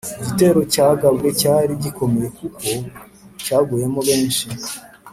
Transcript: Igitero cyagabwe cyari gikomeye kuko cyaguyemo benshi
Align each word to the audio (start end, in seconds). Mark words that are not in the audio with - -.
Igitero 0.19 0.59
cyagabwe 0.73 1.27
cyari 1.39 1.71
gikomeye 1.83 2.27
kuko 2.39 2.65
cyaguyemo 3.43 3.99
benshi 4.07 4.45